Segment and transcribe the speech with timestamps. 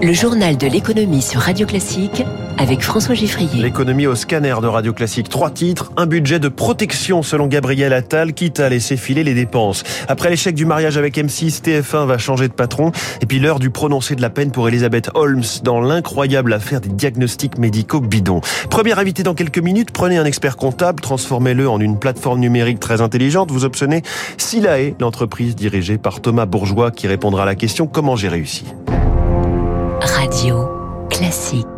[0.00, 2.22] Le journal de l'économie sur Radio Classique
[2.56, 3.60] avec François Giffrier.
[3.60, 5.28] L'économie au scanner de Radio Classique.
[5.28, 9.82] Trois titres, un budget de protection selon Gabriel Attal, quitte à laisser filer les dépenses.
[10.06, 12.92] Après l'échec du mariage avec M6, TF1 va changer de patron.
[13.22, 16.90] Et puis l'heure du prononcé de la peine pour Elisabeth Holmes dans l'incroyable affaire des
[16.90, 18.40] diagnostics médicaux bidons.
[18.70, 23.00] Premier invité dans quelques minutes, prenez un expert comptable, transformez-le en une plateforme numérique très
[23.00, 23.50] intelligente.
[23.50, 24.02] Vous obtenez
[24.36, 28.64] Silae, l'entreprise dirigée par Thomas Bourgeois qui répondra à la question comment j'ai réussi?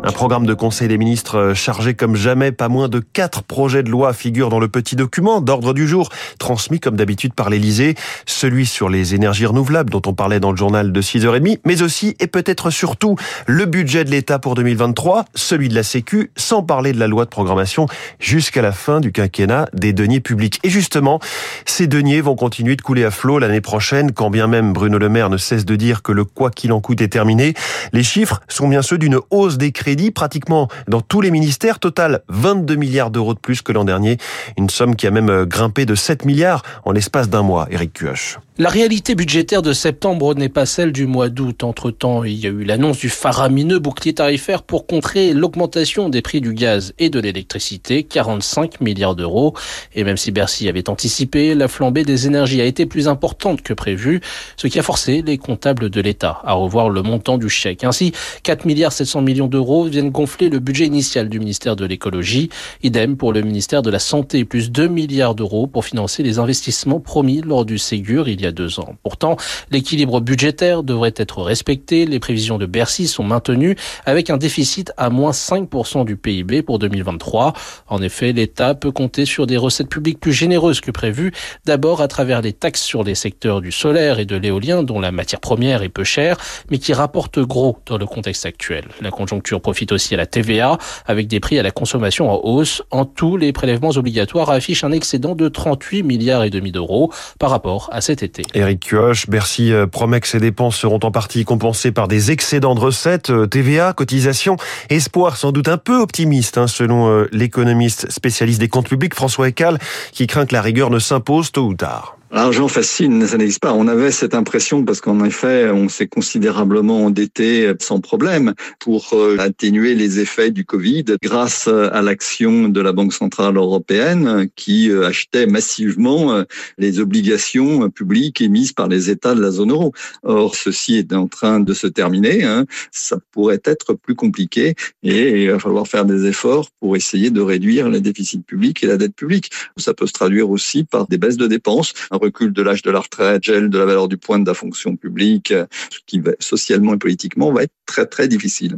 [0.03, 3.83] Un programme de Conseil des ministres euh, chargé comme jamais, pas moins de quatre projets
[3.83, 7.95] de loi figurent dans le petit document d'ordre du jour, transmis comme d'habitude par l'Élysée,
[8.25, 12.15] celui sur les énergies renouvelables dont on parlait dans le journal de 6h30, mais aussi
[12.21, 16.93] et peut-être surtout le budget de l'État pour 2023, celui de la Sécu, sans parler
[16.93, 17.87] de la loi de programmation
[18.19, 20.61] jusqu'à la fin du quinquennat des deniers publics.
[20.63, 21.19] Et justement,
[21.65, 25.09] ces deniers vont continuer de couler à flot l'année prochaine, quand bien même Bruno Le
[25.09, 27.53] Maire ne cesse de dire que le quoi qu'il en coûte est terminé.
[27.91, 31.79] Les chiffres sont bien ceux d'une hausse des crédits pratiquement dans tous les ministères.
[31.79, 34.17] Total 22 milliards d'euros de plus que l'an dernier.
[34.57, 37.67] Une somme qui a même euh, grimpé de 7 milliards en l'espace d'un mois.
[37.69, 38.39] Eric Cuoche.
[38.61, 41.63] La réalité budgétaire de septembre n'est pas celle du mois d'août.
[41.63, 46.41] Entre-temps, il y a eu l'annonce du faramineux bouclier tarifaire pour contrer l'augmentation des prix
[46.41, 49.55] du gaz et de l'électricité, 45 milliards d'euros.
[49.95, 53.73] Et même si Bercy avait anticipé, la flambée des énergies a été plus importante que
[53.73, 54.21] prévu,
[54.57, 57.83] ce qui a forcé les comptables de l'État à revoir le montant du chèque.
[57.83, 58.11] Ainsi,
[58.43, 62.49] 4 milliards 700 millions d'euros viennent gonfler le budget initial du ministère de l'écologie.
[62.83, 66.99] Idem pour le ministère de la Santé, plus 2 milliards d'euros pour financer les investissements
[66.99, 68.95] promis lors du Ségur il y a deux ans.
[69.03, 69.37] Pourtant,
[69.69, 72.05] l'équilibre budgétaire devrait être respecté.
[72.05, 76.79] Les prévisions de Bercy sont maintenues avec un déficit à moins 5% du PIB pour
[76.79, 77.53] 2023.
[77.87, 81.31] En effet, l'État peut compter sur des recettes publiques plus généreuses que prévues.
[81.65, 85.11] D'abord à travers les taxes sur les secteurs du solaire et de l'éolien dont la
[85.11, 86.37] matière première est peu chère,
[86.69, 88.85] mais qui rapportent gros dans le contexte actuel.
[89.01, 92.81] La conjoncture profite aussi à la TVA avec des prix à la consommation en hausse.
[92.91, 97.49] En tout, les prélèvements obligatoires affichent un excédent de 38 milliards et demi d'euros par
[97.49, 98.30] rapport à cet été.
[98.53, 102.75] Éric Kioch, Bercy euh, promet que ces dépenses seront en partie compensées par des excédents
[102.75, 104.57] de recettes, euh, TVA, cotisations,
[104.89, 109.49] espoir sans doute un peu optimiste, hein, selon euh, l'économiste spécialiste des comptes publics François
[109.49, 109.79] Ecal,
[110.11, 112.17] qui craint que la rigueur ne s'impose tôt ou tard.
[112.33, 113.73] L'argent fascine, ça n'existe pas.
[113.73, 119.35] On avait cette impression parce qu'en effet, on s'est considérablement endetté sans problème pour euh,
[119.37, 125.07] atténuer les effets du Covid grâce à l'action de la Banque centrale européenne qui euh,
[125.07, 126.43] achetait massivement euh,
[126.77, 129.91] les obligations publiques émises par les États de la zone euro.
[130.23, 132.45] Or, ceci est en train de se terminer.
[132.45, 132.65] Hein.
[132.91, 137.41] Ça pourrait être plus compliqué et il va falloir faire des efforts pour essayer de
[137.41, 139.51] réduire les déficits publics et la dette publique.
[139.75, 142.99] Ça peut se traduire aussi par des baisses de dépenses recul de l'âge de la
[142.99, 146.93] retraite, gel de la valeur du point de la fonction publique, ce qui va, socialement
[146.93, 147.73] et politiquement va être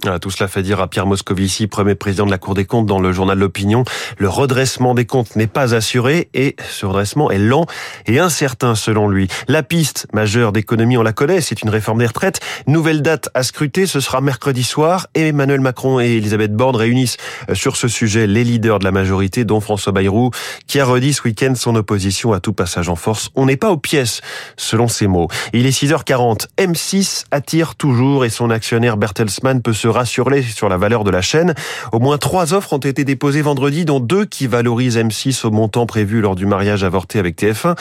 [0.05, 2.85] Ah, tout cela fait dire à Pierre Moscovici, premier président de la Cour des comptes
[2.85, 3.83] dans le journal L'Opinion,
[4.17, 7.65] le redressement des comptes n'est pas assuré et ce redressement est lent
[8.05, 9.27] et incertain selon lui.
[9.47, 12.39] La piste majeure d'économie, on la connaît, c'est une réforme des retraites.
[12.67, 17.17] Nouvelle date à scruter, ce sera mercredi soir et Emmanuel Macron et Elisabeth Borne réunissent
[17.49, 20.31] euh, sur ce sujet les leaders de la majorité, dont François Bayrou,
[20.67, 23.71] qui a redit ce week-end son opposition à tout passage en force on n'est pas
[23.71, 24.21] aux pièces,
[24.57, 25.27] selon ses mots.
[25.53, 26.47] Il est 6h40.
[26.57, 31.21] M6 attire toujours et son actionnaire Bertelsmann peut se rassurer sur la valeur de la
[31.21, 31.55] chaîne.
[31.91, 35.85] Au moins trois offres ont été déposées vendredi, dont deux qui valorisent M6 au montant
[35.85, 37.75] prévu lors du mariage avorté avec TF1.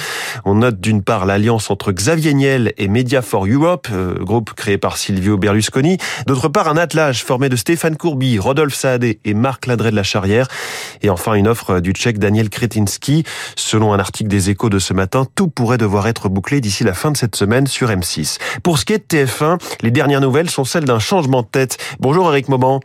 [0.44, 4.78] On note d'une part l'alliance entre Xavier Niel et Media for Europe, euh, groupe créé
[4.78, 5.97] par Silvio Berlusconi.
[6.27, 10.03] D'autre part, un attelage formé de Stéphane Courby, Rodolphe Saadé et Marc Ladré de la
[10.03, 10.49] Charrière.
[11.03, 13.22] Et enfin, une offre du tchèque Daniel Kretinsky.
[13.54, 16.94] Selon un article des échos de ce matin, tout pourrait devoir être bouclé d'ici la
[16.94, 18.39] fin de cette semaine sur M6.
[18.65, 21.77] Pour ce qui est de TF1, les dernières nouvelles sont celles d'un changement de tête.
[22.00, 22.81] Bonjour Eric Mauban.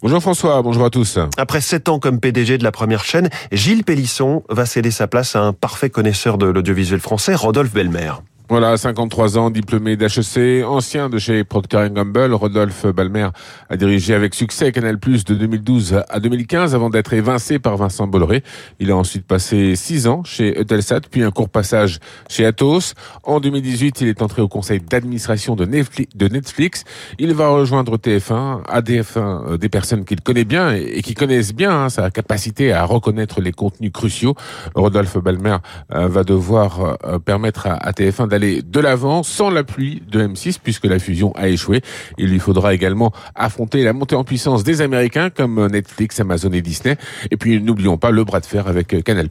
[0.00, 1.18] Bonjour François, bonjour à tous.
[1.36, 5.36] Après sept ans comme PDG de la première chaîne, Gilles Pélisson va céder sa place
[5.36, 8.12] à un parfait connaisseur de l'audiovisuel français, Rodolphe Belmer.
[8.48, 13.30] Voilà, 53 ans, diplômé d'HEC, ancien de chez Procter Gamble, Rodolphe Balmer
[13.68, 18.06] a dirigé avec succès Canal Plus de 2012 à 2015 avant d'être évincé par Vincent
[18.06, 18.44] Bolloré.
[18.78, 21.98] Il a ensuite passé 6 ans chez Eutelsat, puis un court passage
[22.28, 22.94] chez Atos.
[23.24, 26.84] En 2018, il est entré au conseil d'administration de Netflix.
[27.18, 31.72] Il va rejoindre TF1, ADF1, euh, des personnes qu'il connaît bien et qui connaissent bien
[31.72, 34.36] hein, sa capacité à reconnaître les contenus cruciaux.
[34.76, 35.56] Rodolphe Balmer
[35.92, 40.84] euh, va devoir euh, permettre à TF1 d'aller de l'avant sans l'appui de M6 puisque
[40.84, 41.80] la fusion a échoué.
[42.18, 46.60] Il lui faudra également affronter la montée en puissance des Américains comme Netflix, Amazon et
[46.60, 46.96] Disney.
[47.30, 49.28] Et puis n'oublions pas le bras de fer avec Canal+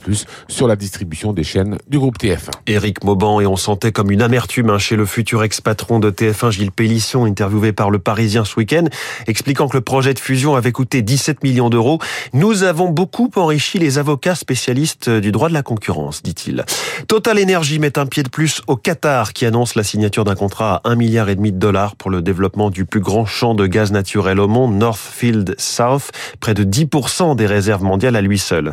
[0.48, 2.50] sur la distribution des chaînes du groupe TF1.
[2.66, 6.52] Éric Mauban et on sentait comme une amertume hein, chez le futur ex-patron de TF1
[6.52, 8.86] Gilles Pélisson interviewé par le Parisien ce week-end
[9.28, 12.00] expliquant que le projet de fusion avait coûté 17 millions d'euros.
[12.34, 16.66] Nous avons beaucoup enrichi les avocats spécialistes du droit de la concurrence, dit-il.
[17.08, 20.82] Total Energy met un pied de plus au Qatar qui annonce la signature d'un contrat
[20.86, 24.40] à 1 milliard de dollars pour le développement du plus grand champ de gaz naturel
[24.40, 28.72] au monde, Northfield South, près de 10% des réserves mondiales à lui seul.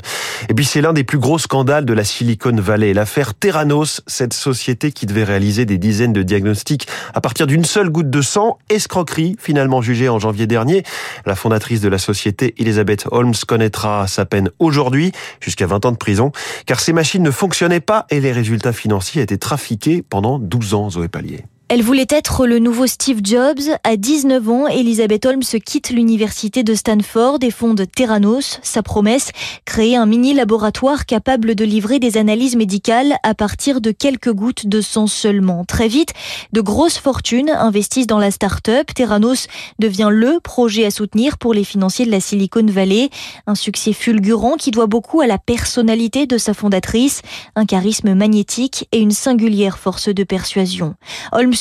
[0.48, 4.32] Et puis c'est l'un des plus gros scandales de la Silicon Valley, l'affaire Terranos, cette
[4.32, 8.58] société qui devait réaliser des dizaines de diagnostics à partir d'une seule goutte de sang,
[8.68, 10.84] escroquerie finalement jugée en janvier dernier.
[11.26, 15.10] La fondatrice de la société, Elizabeth Holmes, connaîtra sa peine aujourd'hui,
[15.40, 16.30] jusqu'à 20 ans de prison,
[16.66, 20.90] car ces machines ne fonctionnaient pas et les résultats financiers étaient trafiqués pendant 12 ans,
[20.90, 21.46] Zoé Pallier.
[21.74, 23.62] Elle voulait être le nouveau Steve Jobs.
[23.82, 28.60] À 19 ans, Elizabeth Holmes quitte l'université de Stanford et fonde Terranos.
[28.62, 29.30] Sa promesse,
[29.64, 34.66] créer un mini laboratoire capable de livrer des analyses médicales à partir de quelques gouttes
[34.66, 35.64] de sang seulement.
[35.64, 36.12] Très vite,
[36.52, 38.88] de grosses fortunes investissent dans la start-up.
[38.94, 39.46] Terranos
[39.78, 43.08] devient le projet à soutenir pour les financiers de la Silicon Valley.
[43.46, 47.22] Un succès fulgurant qui doit beaucoup à la personnalité de sa fondatrice,
[47.56, 50.96] un charisme magnétique et une singulière force de persuasion.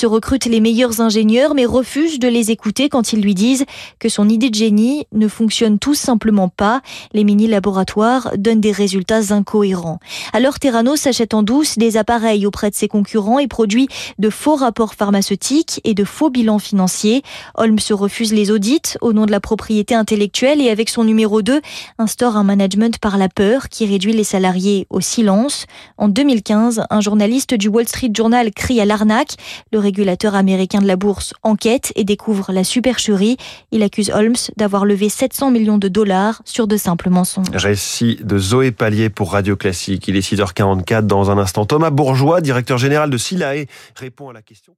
[0.01, 3.65] Se recrute les meilleurs ingénieurs mais refuse de les écouter quand ils lui disent
[3.99, 6.81] que son idée de génie ne fonctionne tout simplement pas.
[7.13, 9.99] Les mini-laboratoires donnent des résultats incohérents.
[10.33, 14.55] Alors Terrano s'achète en douce des appareils auprès de ses concurrents et produit de faux
[14.55, 17.21] rapports pharmaceutiques et de faux bilans financiers.
[17.53, 21.43] Holmes se refuse les audits au nom de la propriété intellectuelle et avec son numéro
[21.43, 21.61] 2
[21.99, 25.67] instaure un management par la peur qui réduit les salariés au silence.
[25.99, 29.35] En 2015, un journaliste du Wall Street Journal crie à l'arnaque.
[29.71, 33.35] Le régulateur américain de la bourse enquête et découvre la supercherie.
[33.71, 37.53] Il accuse Holmes d'avoir levé 700 millions de dollars sur de simples mensonges.
[37.53, 40.07] Récit de Zoé Pallier pour Radio Classique.
[40.07, 41.65] Il est 6h44 dans un instant.
[41.65, 43.65] Thomas Bourgeois, directeur général de Silae,
[43.97, 44.73] répond à la question.